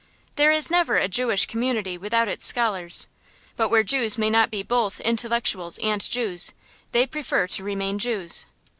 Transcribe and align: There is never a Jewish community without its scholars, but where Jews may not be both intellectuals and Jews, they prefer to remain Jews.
There 0.35 0.51
is 0.51 0.71
never 0.71 0.95
a 0.97 1.07
Jewish 1.07 1.45
community 1.45 1.95
without 1.95 2.27
its 2.27 2.43
scholars, 2.43 3.07
but 3.55 3.69
where 3.69 3.83
Jews 3.83 4.17
may 4.17 4.31
not 4.31 4.49
be 4.49 4.63
both 4.63 4.99
intellectuals 5.01 5.77
and 5.77 6.01
Jews, 6.01 6.53
they 6.91 7.05
prefer 7.05 7.45
to 7.49 7.63
remain 7.63 7.99
Jews. 7.99 8.47